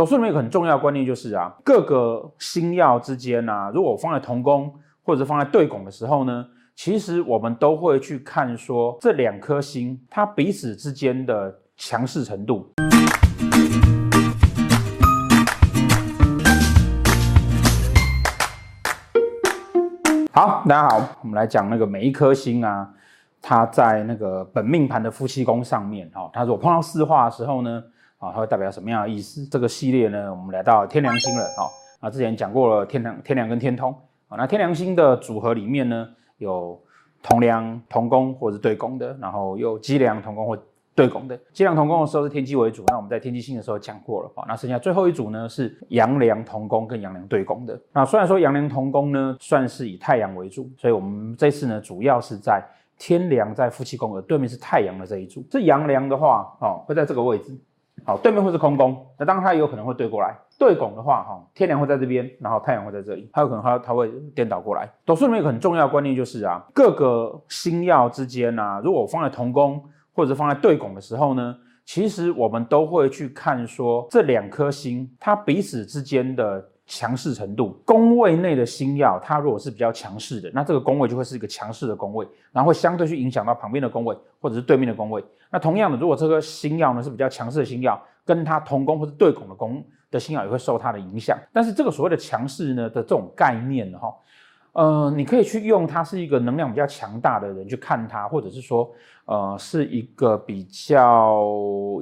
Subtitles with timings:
[0.00, 12.72] 斗数里面有个很重要的观念就是啊，各个星曜之间啊，如果放在同宫或者放在对宫的时候呢，其实我们都会去看说这两颗星它彼此之间的强势程度。
[20.32, 22.88] 好，大家好，我们来讲那个每一颗星啊，
[23.42, 27.84] 它在那个本命盘的夫妻宫上面，哈，它如果碰到四化的时候呢，
[28.20, 29.44] 啊，它会代表什么样的意思？
[29.46, 33.90] 这个系列呢，我们来到天梁星了，啊，啊，之前讲过了天梁、天梁跟天通，
[34.28, 36.78] 啊，那天梁星的组合里面呢，有
[37.22, 40.56] 同梁同宫或者是对宫的，然后有机梁同宫或
[40.94, 41.38] 对宫的。
[41.54, 47.80] 机梁同宫的时候是天机为主，那我们在天机星的时候讲过了，啊，那剩下最后一组呢是阳梁同宫跟阳梁对宫的。
[47.90, 52.62] 那虽然说阳梁同宫呢算是以太阳为主，所以我们这次呢主要是在
[52.98, 55.42] 天梁在夫妻宫，而对面是太阳的这一组。
[55.50, 57.58] 这阳梁的话，哦，会在这个位置。
[58.04, 60.36] 好，对面会是空宫，那当然它也有可能会对过来。
[60.58, 64.90] 对拱的话，哈，天梁会在这边，然后太阳会在这里，它有可能它它会颠倒过来。
[65.04, 76.68] 斗数里面有个很重要的观念就是啊，各个星耀之间啊，如果我放在同宫或者放在对拱的时候呢，其实我们都会去看说这两颗星它彼此之间的。
[76.92, 85.24] 强势程度，宫位内的星曜，它如果是比较强势的，那这个宫位就会是一个强势的宫位，然后会相对去影响到旁边的宫位或者是对面的宫位。
[85.52, 91.38] 那同样的，如果这个星曜呢是比较强势的星曜，跟它同宫或者对拱的宫的星曜也会受它的影响。
[91.52, 94.12] 但是这个所谓的强势呢的这种概念哈，
[94.72, 98.90] 呃，你可以去用它是一个能量比较强大的人去看它，或者是说，
[99.26, 101.40] 呃，是一个比较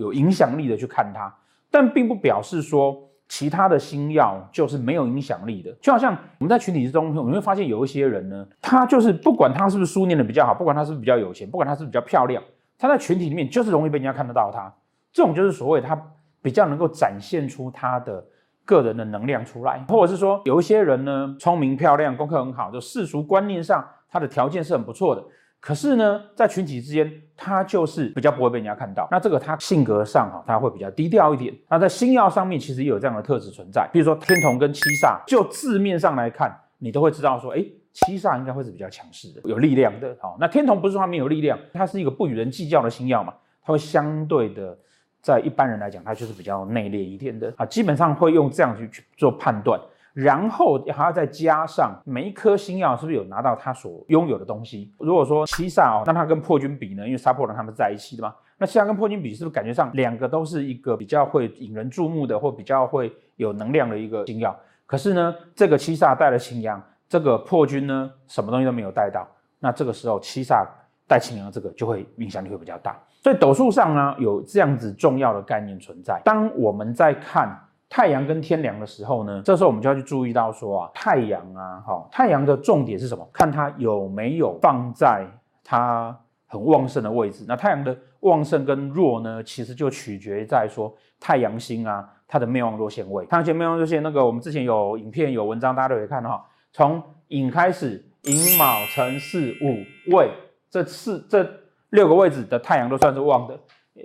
[0.01, 1.31] 有影响力的去看它，
[1.71, 3.05] 但并不表示说。
[3.29, 12.43] 其他的星曜就是没有影响力的，就好像我们在群体之中，我们会发现有一些人呢，他就是不管他是不是书念的比较好，不管他是不是比较有钱，不管他是不是比较漂亮，
[12.79, 14.73] 他在群体里面就是容易被人家看得到他。
[15.13, 16.01] 这种就是所谓他
[16.41, 18.25] 比较能够展现出他的
[18.65, 25.23] 个人的能量出来，或者是说有一些人呢，聪明漂亮，功课很好，就世俗观念上他的条件是很不错的。
[25.61, 29.09] 可是呢，在群体之间，他就是比较不会被人家看到。
[29.11, 31.53] 那这个他性格上哈，他会比较低调一点。
[31.69, 33.89] 那在星曜上面，其实也有这样的特质存在。
[33.93, 40.17] 比如说天同跟七煞，就字面上来看，你都会知道说，哎，七煞应该会是比较强势的，有力量的。
[40.21, 44.79] 好，那天同不是说他没有力量，它是一个不与人计较的星曜嘛，它会相对的，
[45.21, 47.67] 在一般人来讲，它就是比较内敛一点的啊。
[47.67, 49.79] 基本上会用这样去去做判断。
[50.21, 54.93] 然后还要再加上每一颗星曜是不是有拿到他所拥有的东西？
[54.99, 57.07] 如果说七煞哦，那它跟破军比呢？
[57.07, 58.35] 因为杀破狼他们在一起的嘛。
[58.59, 64.53] 那七煞跟破军比，是不是感觉上两个都是一个比较会引人注目的，或比较会有能量的一个星曜？
[64.87, 69.25] 可是呢，这个七煞带了擎羊，这个破军呢，什么东西都没有带到。
[69.61, 70.67] 那这个时候七煞
[71.07, 73.01] 带擎羊，这个就会影响力会比较大。
[73.23, 76.21] 所以斗数上呢，有这样子重要的概念存在。
[76.25, 77.57] 当我们在看。
[77.89, 83.27] 太阳跟天梁的时候呢，这时候我们就要去注意到说啊，太阳啊，哈，太阳的重点是什么？
[83.33, 85.27] 看它有没有放在
[85.65, 86.15] 它
[86.47, 87.45] 很旺盛的位置。
[87.49, 93.25] 那太阳的旺盛跟弱呢，其实就取决在说太阳星啊，它的灭旺落陷位。
[93.25, 96.45] 太阳星灭旺落陷那个，我们之前有影片有文章，大家都可以看哈。
[96.73, 100.31] 从寅开始，寅卯辰巳午未
[100.69, 101.49] 这四这
[101.89, 103.59] 六个位置的太阳都算是旺的，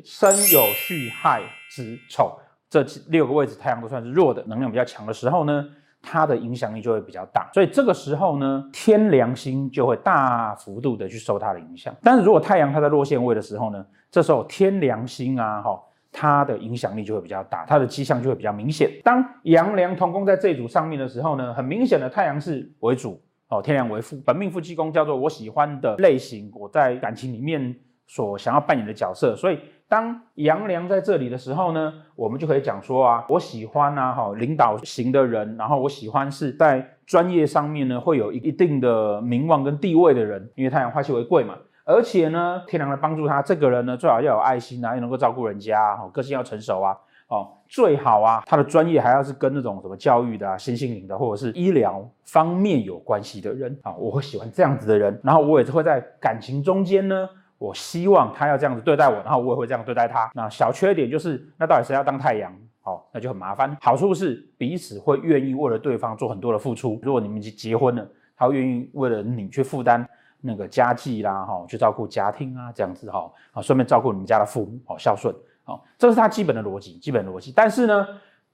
[0.06, 2.40] 申酉戌亥子丑。
[2.82, 5.64] 这六个位置，太阳都算是弱的，能量比较强的时候呢，
[6.02, 7.50] 它的影响力就会比较大。
[7.54, 11.94] 所以这个时候呢，天梁星就会大幅度的去受它的影响。
[12.02, 15.80] 但是如果太阳它在落陷位的时候呢，这时候天梁星啊，哈，
[16.12, 18.90] 它的影响力就会比较大，它的迹象就会比较明显。
[19.04, 27.76] 当阳梁同宫在这一组上面的时候呢，很明显的太阳是为主，哦，天梁为辅，本命夫妻宫叫做我喜欢的类型，我在感情里面
[28.08, 29.60] 所想要扮演的角色，所以。
[29.94, 41.54] 当阳梁在这里的时候呢，我们就可以讲说啊，我喜欢啊，哈，领导型的人，然后我喜欢是在专业上面呢会有一一定的名望跟地位的人，因为太阳化气为贵嘛，
[41.86, 57.30] 而且呢，天梁来帮助他，这个人呢最好要有爱心啊，又能够照顾人家，哈，个性要成熟啊，哦，最好啊，他的专业还要是跟那种什么教育的啊、新兴灵的或者是医疗方面有关系的人啊，我会喜欢这样子的人，然后我也是会在感情中间呢。
[57.64, 60.30] 我希望他要这样子对待我，然后我也会这样对待他。
[60.34, 62.54] 那小缺点就是，那到底谁要当太阳？
[62.82, 63.78] 好，那就很麻烦。
[63.80, 67.00] 好处是彼此会愿意为了对方做很多的付出。
[67.02, 68.06] 如果你们已经结婚了，
[68.36, 70.06] 他会愿意为了你去负担
[70.42, 75.34] 那个家计啦，哈，去照顾家庭啊，这样子哈，啊，顺便照顾你们家的父母，好孝顺，
[75.64, 77.54] 好，这是他基本的逻辑，基本逻辑。
[77.56, 78.06] 但是呢，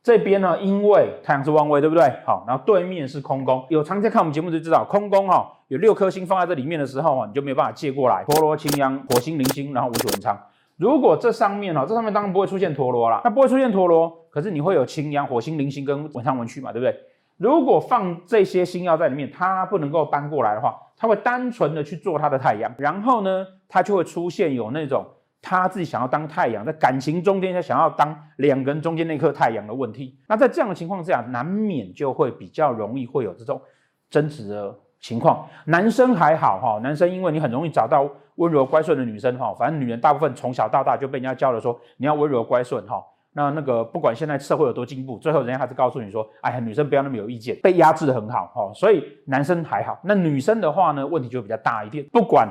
[0.04, 2.08] 这边呢，因为太阳是旺位，对不对？
[2.28, 5.52] 好，然后对面是空宫，有常在看我们节目就知道，空宫哈。
[5.70, 8.24] 有六颗星放在这里面的时候啊，你就没有办法借过来。
[8.28, 10.38] 陀螺、擎羊、火星、铃星，然后武曲文昌。
[10.78, 17.00] 如果这上面哈，这上面当然不会出现陀螺啦，那不会出现陀螺，可是你会有擎羊、火星、铃星跟文昌、文曲嘛，对不对？
[17.38, 25.06] 如果放这些星曜在里面，它不能够搬过来的话，它会单纯的去做它的太阳，然后呢，它就会出现有那种
[25.42, 30.18] 他自己想要当太阳，在感情中间他想要当两个人中间那颗太阳的问题。
[30.28, 33.62] 那在这样的情况之下，难免就会比较容易会有这种
[34.10, 35.48] 争执的情况。
[35.66, 43.04] 男生还好哈，男生因为你很容易找到温柔乖顺的女生哈，反正女人大部分从小到大就被人家教了说你要温柔乖顺哈。
[43.34, 48.72] 那那个不管现在社会有多进步，最后人家还是告诉你说，哎呀，女生不要那么有意见，被压制的很好哈。
[48.74, 52.04] 所以男生还好，那女生的话呢，问题就比较大一点。
[52.12, 52.50] 不管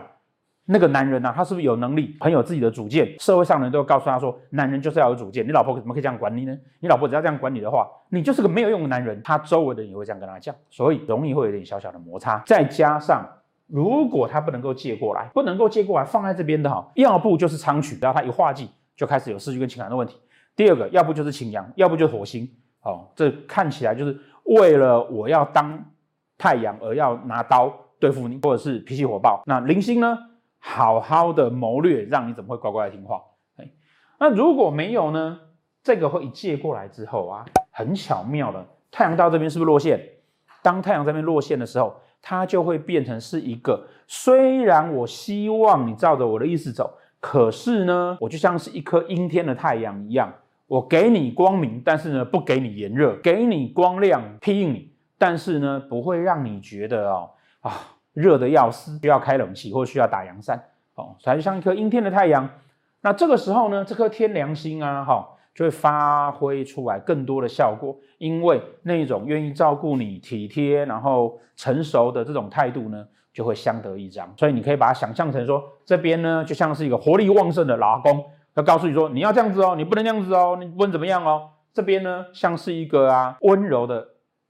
[0.70, 5.46] 那个男人呐、啊，他是不是有能力，很有自己的主见，社会上人都告诉他说，男人就是要有主见。
[5.46, 6.54] 你老婆怎么可以这样管你呢？
[6.80, 9.18] 你老婆只要这样管你的话，你就是个没有用的男人。
[9.22, 12.42] 他周围的人也会这样跟他讲，所以容易会有点小小的摩擦。
[12.44, 13.26] 再加上
[13.66, 20.18] 如果他不能够借过来，不能够借过来放在这边的哈，要不就是昌曲，然后他一化忌就开始有世局跟情感的问题。
[20.54, 22.46] 第二个，要不就是擎羊，要不就是火星，
[22.82, 25.82] 哦，这看起来就是为了我要当
[26.36, 29.42] 太阳而要拿刀对付你，或者是脾气火爆。
[29.46, 30.18] 那零星呢，
[30.58, 33.22] 好好的谋略，让你怎么会乖乖的听话？
[33.56, 33.70] 哎，
[34.19, 35.40] 那如果没有呢？
[35.82, 40.00] 这个会一借过来之后啊，很巧妙的，太阳到这边是不是落线？
[40.60, 50.31] 当太阳这边落线的时候，它就会变成是一个，虽然我希望你照着我的意思走，可是呢，我就像是一颗阴天的太阳一样。
[50.66, 57.31] 我给你光明，但是呢，不给你炎热；给你光亮，庇应你，但是呢，不会让你觉得哦
[57.61, 57.72] 啊
[58.18, 60.60] 热得要死，需要开冷气或需要打阳伞
[60.96, 62.48] 哦，所以像一颗阴天的太阳。
[63.00, 65.24] 那这个时候呢，这颗天梁星啊，哈、哦，
[65.54, 74.28] 就会发挥出来更多的效果，因为那种愿意照顾你、体贴，然后成熟的这种态度呢，就会相得益彰。
[74.36, 78.24] 所以你可以把它想象成说，这边呢，就像是一个活力旺盛的老公。
[78.54, 81.50] 要告诉你说，你要这样子哦，你不能这样子哦，你不能怎么样哦。
[81.72, 84.04] 这边呢，像是一个啊温柔的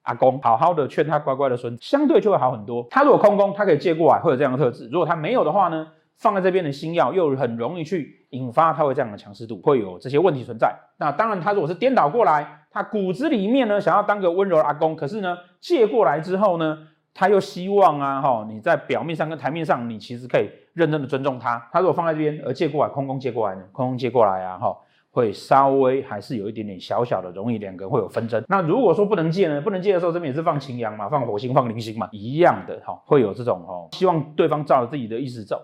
[0.08, 2.86] 阿公，好好的劝他乖乖的孙子，相对就会好很多。
[2.90, 4.88] 他如果空宫，他可以借过来，会有这样的特质。
[4.90, 10.74] 如果他没有的话呢，放在这边的星曜又很容易去引发他会这样的强势度，会有这些问题存在。
[10.98, 16.78] 那当然，他如果是颠倒过来，他骨子里面呢想要当个温柔的阿公，可是呢借过来之后呢，
[17.12, 20.48] 他又希望啊哈，你在表面上跟台面上，你其实可以。
[20.74, 23.62] 认真的尊重他，他如果放在这边而借过来，空空借过来呢？
[23.72, 24.76] 空空借过来啊，哈，
[25.18, 28.40] 会稍微还是有一点点小小的容易两个人会有纷争。
[28.46, 29.60] 那如果说不能借呢？
[29.60, 35.60] 不能借的时候，这边也是放擎羊嘛，放火星，放铃星嘛，一样的哈，会有这种哦，希望对方照着自己的意思走。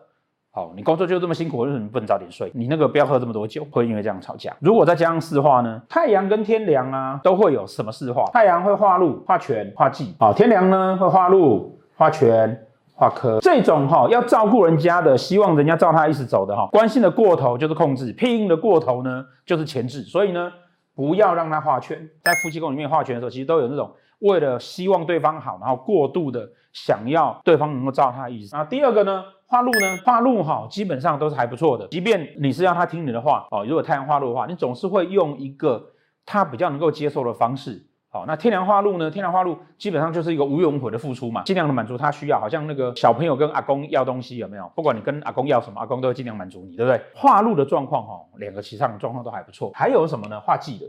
[0.50, 2.50] 好，你工作就这么辛苦，为什么不能早点睡？
[2.52, 4.52] 你那个不要喝这么多酒，会因为这样吵架。
[4.58, 5.80] 如果再加上四化呢？
[5.88, 8.24] 太阳跟天梁啊，都会有什么四化？
[8.32, 10.16] 太阳会化禄、化权、化忌。
[10.18, 12.63] 好，天梁呢会化禄、化权。
[12.96, 20.52] 化科这种哈要照顾人家的，希望人家照他意思走的哈，关心的过头就是控制，拼的过头呢就是钳制，所以呢
[20.94, 22.08] 不要让他化权。
[22.22, 28.56] 在夫妻宫里面化权的时候，其实都有那种为了希望对方好，然后过度的想要对方能够照他意思。
[28.56, 35.84] 那第二个呢，化禄呢，化禄哈基本上都是还不错的，即便你是要他听你的话哦，如果太阳化禄的话，你总是会用一个
[36.24, 37.86] 他比较能够接受的方式。
[38.14, 39.10] 好，那天梁化禄呢？
[39.10, 44.70] 天梁化禄基本上就是一个无怨无悔的付出嘛，尽量的满足他需要，好像那个小朋友跟阿公要东西有没有？
[44.76, 47.00] 不管你跟阿公要什么，阿公都会尽量满足你，对不对？
[47.12, 49.72] 化禄的状况哈，两个其上的状况都还不错。
[49.74, 50.38] 还有什么呢？
[50.38, 50.86] 化忌的，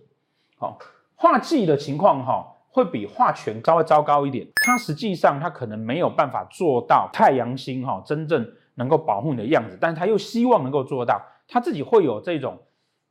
[0.60, 0.78] 好，
[1.16, 4.46] 化忌的情况哈，会比化权稍微糟糕一点。
[4.64, 12.60] 它实际上它可能没有办法做到太阳星哈真正能够保护你的样子，但是他又希望能够做到，他自己会有这种。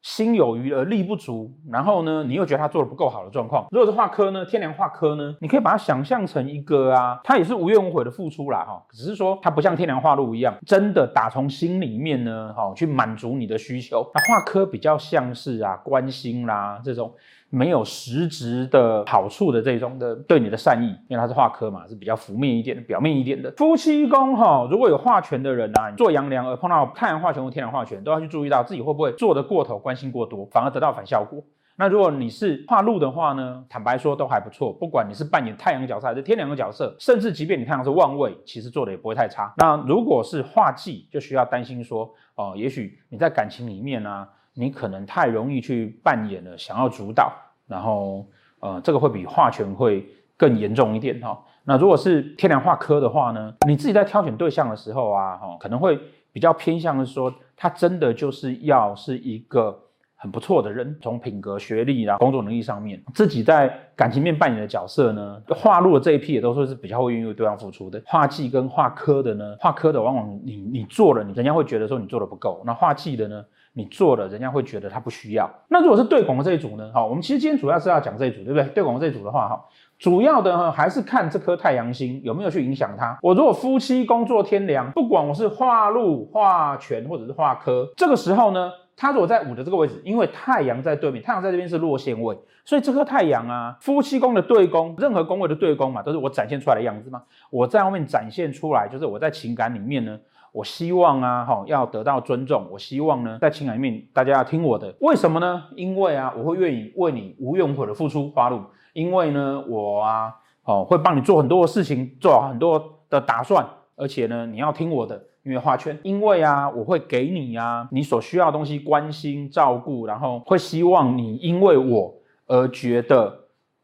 [0.04, 3.66] 心有余而力不足，然后呢，你又觉得他做的不够好的状况。
[3.70, 14.06] 如果是化科呢，天梁化科呢，你可以把它想象成一个啊，他也是无怨无悔的付出啦，哈，只是说他不像天梁化禄一样，真的打从心里面呢，哈，去满足你的需求。
[14.12, 17.10] 那化科比较像是啊，关心啦这种。
[17.54, 23.50] 没有实质的好处的这种的对你的善意，因为它是化科嘛，是比较浮面一点的、表面一点的。
[23.52, 31.42] 夫妻宫哈，如果有化权的人啊，做阳梁而碰到太阳化权或天梁化权，都要去注意到自己会不会做得过头、关心过多，反而得到反效果。
[31.76, 34.72] 那如果你是化禄的话呢，坦白说都还不错。
[34.72, 39.52] 不管你是扮演太阳角色还是天梁的角色，甚至即便你太阳是旺位，其实做的也不会太差。
[39.56, 47.32] 那如果是化忌，就需要担心说，哦、也许你在感情里面呢、啊，你可能太容易去扮演了想要主导。
[47.66, 48.26] 然后，
[48.60, 50.06] 呃，这个会比化权会
[50.36, 51.42] 更严重一点哈。
[51.64, 55.98] 那如果是天然化科的话呢，你自己在挑选对象的时候啊，哈，可能会
[56.30, 59.74] 比较偏向的说，他真的就是要是一个
[60.14, 68.02] 很不错的人，从品格、学历啊、工作能力上面，自己在感情面扮演的角色呢，化禄的这一批也都说是比较会愿意为对方付出的。
[68.04, 72.62] 画技跟画科的呢，画科的往往你你做了，你人家会觉得说你做的不够。
[72.66, 73.42] 那画技的呢？
[73.76, 75.50] 你做了，人家会觉得他不需要。
[75.68, 76.88] 那如果是对拱的这一组呢？
[76.94, 78.62] 好，我们其实今天主要是要讲这一组，对不对？
[78.68, 79.64] 对宫这一组的话，哈，
[79.98, 83.18] 主要的呢还是看这颗太阳星有没有去影响它。
[83.20, 97.20] 我如果夫妻宫坐天梁，不管我是化禄、化权或者是化科，这个时候呢，它如果在五的这个位置，因为太阳在对面，太阳在这边是落陷位，所以这颗太阳啊，夫妻宫的对宫，任何宫位的对宫嘛，都是我展现出来的样子嘛。
[97.50, 100.16] 我在外面展现出来，就是我在情感里面呢。
[100.54, 102.68] 我希望啊，哈，要得到尊重。
[102.70, 104.94] 我希望呢，在情感里面，大家要听我的。
[105.00, 105.64] 为什么呢？
[105.74, 108.60] 因为啊，我会愿意为你无怨无悔的付出花路。
[108.92, 110.32] 因为呢，我啊，
[110.62, 112.80] 哦，会帮你做很多的事情，做好很多
[113.10, 113.66] 的打算。
[113.96, 115.98] 而且呢，你要听我的，因为花圈。
[116.04, 122.14] 因为啊，我会给你啊，你所需要的东西，关心照顾，然后会希望你因为我
[122.46, 123.36] 而觉得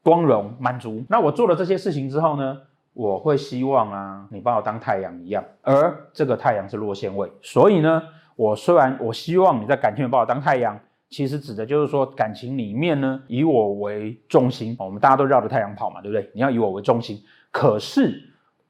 [0.04, 1.04] 光荣满足。
[1.08, 2.58] 那我做了这些事情之后呢？
[2.92, 8.02] 我会希望啊，你把我当太阳一样，而这个太阳是落线位，所以呢，
[8.36, 10.78] 我虽然我希望你在感情里把我当太阳，
[11.08, 16.28] 其实指的就是说感情里面呢，以我为中心，我们大家都绕着太阳跑嘛，对不对？
[16.34, 18.20] 你要以我为中心，可是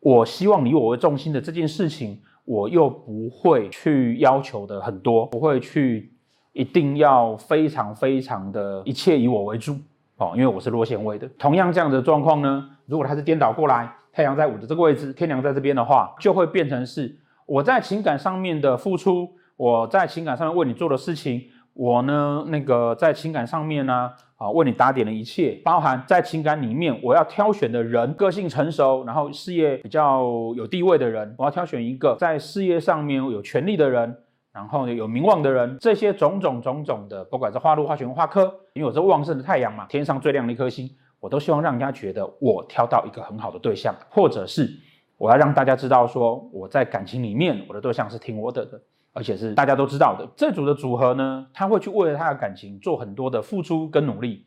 [0.01, 6.13] 我希望你以我为中心的这件事情，我又不会去要求的很多，不会去
[6.53, 9.77] 一定要非常非常的一切以我为主
[10.19, 11.27] 哦，因为我是落线位的。
[11.39, 13.97] 同样这样的状况呢，如果它是颠倒过来。
[14.13, 21.43] 太阳在五的这个位置，天梁在这边的话，就会变成是我在情感上面的付出，我在情感上面为你做的事情，
[21.75, 30.23] 我呢那个在情感上面呢啊为你打点的一切，包含在情感里面我要挑选的人，个性成熟，然后事业比较
[30.57, 34.17] 有地位的人，我要挑选一个在事业上面有权力的人，
[34.53, 40.91] 然后有名望的人，这些种种种种的，不管是化禄、化权、化科，因为我是旺盛的太阳嘛，天上最亮的一颗星。
[41.21, 44.69] 我都希望让人家觉得我挑到一个很好的对象，或者是
[45.19, 48.81] 我要让大家知道说我在感情里面我的对象是听我的的，
[49.13, 50.27] 而且是大家都知道的。
[50.35, 54.47] 这组的组合呢，他会去为了他的感情做很多的付出跟努力，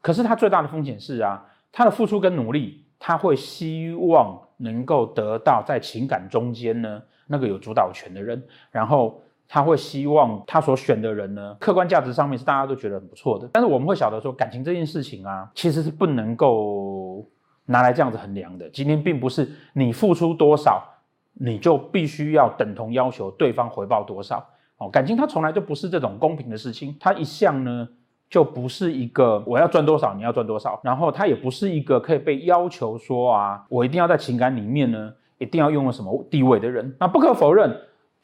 [0.00, 9.20] 可是他最大的风险是啊，他的付出跟努力，他会希望能够得到在情感中间呢那个有主导权的人，然后。
[9.48, 13.48] 他会希望他所选的人呢，客观价值上面是大家都觉得很不错的。
[13.52, 17.24] 但是我们会晓得说，感情这件事情啊，其实是不能够
[17.64, 18.68] 拿来这样子衡量的。
[18.70, 20.82] 今天并不是你付出多少，
[21.34, 24.44] 你就必须要等同要求对方回报多少。
[24.78, 27.88] 哦，感情它从来就不是这种公平的事情，它一向呢
[28.28, 36.94] 就不是一个我要赚多少你要赚多少，然后它也不是一个可以被要求说啊，我一定要在情感里面呢一定要拥有什么地位的人。
[36.98, 37.74] 那不可否认。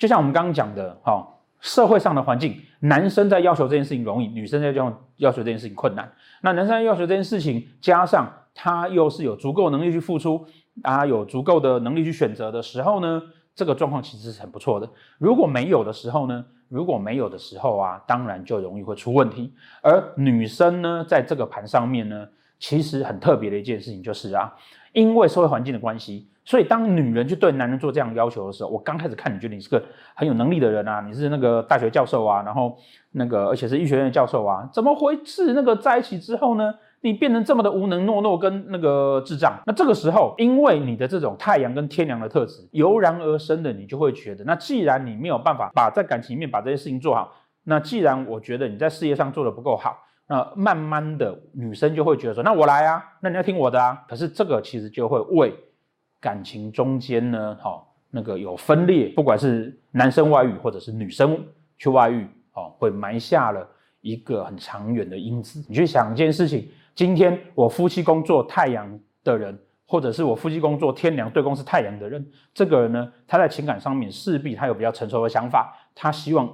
[0.03, 1.25] 就像我们刚刚讲的，哈，
[1.61, 6.11] 社会上的环境，男生在要求这件事情容易，女生在要要求这件事情困难。
[6.41, 10.45] 那男生要求这件事情，加上他又是有足够能力去付出，
[10.83, 13.23] 啊，有足够的能力去选择的时候呢，
[13.55, 14.91] 这个状况其实是很不错的。
[15.19, 19.55] 如果没有的时候呢，如果没有的时候啊，当然就容易会出问题。
[19.83, 22.27] 而女生呢，在这个盘上面呢，
[22.59, 24.53] 其实很特别的一件事情就是啊，
[24.93, 26.29] 因为社会环境的关系。
[26.45, 29.81] 所以，当女人去对男人做这样要求的时候，我刚开始看，你觉得你是个
[30.17, 32.77] 很有能力的人啊，你是那个大学教授啊，然后
[33.13, 35.55] 那个而且是医学院的教授啊，怎么回事？
[35.55, 39.57] 那个在一起之后呢，你变成这么的无能、懦弱跟那个智障？
[39.67, 47.33] 那这个时候，因为你的这种太阳跟天梁的特质油然而生的，你就会觉得，那既然你没有办法把在感情里面把这些事情做好，
[47.63, 49.97] 那既然我觉得你在事业上做得不够好，
[50.33, 54.03] 那慢慢的女生就会觉得说，那我来啊，那你要听我的啊。
[54.09, 55.53] 可是这个其实就会为
[56.19, 61.39] 感情中间呢，好，那个有分裂，不管是男生外遇或者是女生
[61.77, 63.69] 去外遇，哦，会埋下了
[64.01, 65.63] 一个很长远的因子。
[65.69, 76.51] 你去想一件事情，今天我夫妻宫坐太阳的人，或者是我夫妻宫坐天梁对宫是太阳的人，这个人呢，他在情感上面势必他有比较成熟的想法，他希望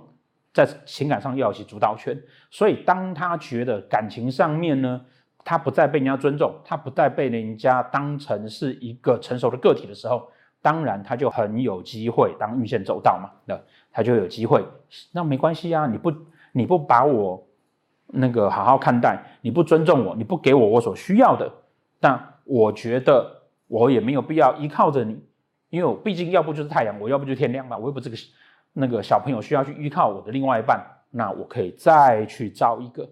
[0.52, 5.00] 在情感上要有其主导权，所以当他觉得感情上面呢，
[5.44, 10.28] 他不再被人家尊重，他不再被人家当成是一个成熟的个体的时候，
[10.60, 13.58] 当然他就很有机会当运线走到嘛，那
[13.92, 14.64] 他就有机会。
[15.12, 16.12] 那没关系啊，你不
[16.52, 17.46] 你不把我
[18.06, 21.52] 那个好好看待，你不尊重我，你不给我我所需要的，
[22.00, 25.22] 但我觉得我也没有必要依靠着你，
[25.68, 28.16] 因为我毕竟要不就是太阳，我要不就天亮嘛，我又不是个
[28.80, 30.80] 那个小朋友需要去依靠我的另外一半，
[31.10, 33.02] 那我可以再去招一个。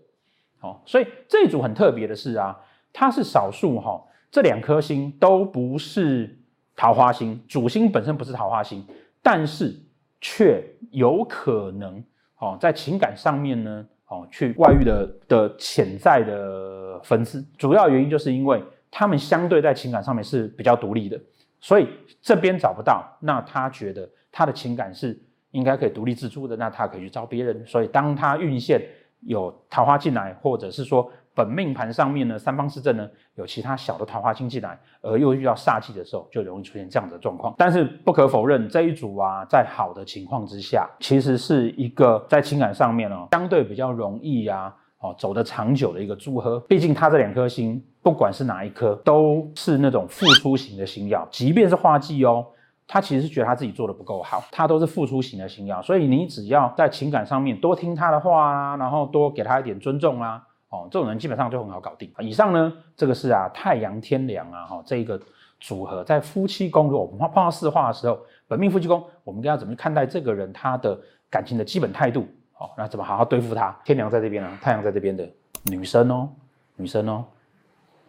[0.60, 2.56] 哦，所以这一组很特别的是啊，
[2.92, 6.38] 它是少数哈，这两颗星都不是
[6.76, 8.86] 桃花星，主星本身不是桃花星，
[9.20, 9.74] 但是
[10.20, 12.02] 却有可能
[12.38, 21.20] 哦，在情感上面呢，哦，去外遇的的潜在的分子，主要原因就是因为他们相对在情感上面是比较独立的，
[21.60, 21.88] 所以
[22.22, 25.20] 这边找不到，那他觉得他的情感是。
[25.56, 27.64] 应该可以独立自主的，那他可以去找别人。
[27.66, 28.80] 所以当他运线
[29.22, 37.54] 有桃花进来，或者是说本命盘上面呢，三方四正呢有其他小的桃花星进来，而又遇到煞气的时候，就容易出现这样的状况。
[37.56, 46.60] 但是不可否认，这一组啊，在好的情况之下，其实是一个在情感上面哦，相对比较容易啊，哦走得长久的一个组合。
[46.68, 52.46] 毕竟他这两颗星，不管是哪一颗，都是那种付出型的星曜，即便是化忌哦。
[52.88, 62.08] 他其实是觉得他自己做的不够好，他都是付出型的星曜，所以你只要在情感上面多听他的话啊，然后多给他一点尊重啊，哦，这种人基本上就很好搞定。
[62.20, 65.20] 以上呢，这个是啊太阳天梁啊，哈，这一个
[65.58, 70.96] 组合在夫妻宫，如果我们碰到四化的时候，本命夫妻宫，我们该要怎么去看待这个人他的
[71.28, 72.24] 感情的基本态度？
[72.58, 73.76] 哦，那怎么好好对付他？
[73.84, 75.28] 天梁在这边啊，太阳在这边的
[75.64, 76.28] 女生哦，
[76.76, 77.24] 女生哦，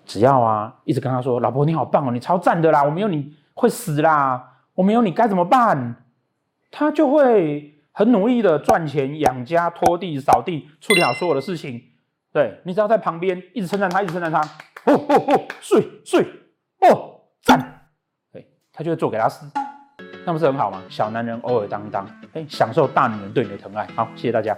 [0.05, 4.53] 只要啊一直跟他说，老婆你好棒哦，你超赞的啦，我没有你会死啦。
[4.77, 6.03] 我没有你该怎么办？
[6.69, 11.81] 他就会很努力的赚钱、养家、拖地、扫地，处理好所有的事情。
[12.31, 14.39] 对，你只要在旁边一直称赞他，一直称赞他，
[14.85, 16.23] 哦哦哦，睡睡，
[16.81, 17.89] 哦赞，
[18.31, 19.47] 对，他就会做给他吃，
[20.25, 20.83] 那不是很好吗？
[20.89, 23.87] 小男人偶尔当当，哎，享受大女人对你的疼爱。
[23.95, 24.55] 好，谢谢大家。